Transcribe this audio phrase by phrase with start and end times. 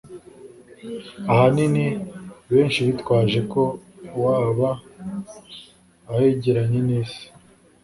[1.31, 1.87] ahanini
[2.51, 3.59] benshi bitwajeko
[4.23, 4.69] waba
[6.11, 7.23] ahegeranye n'isi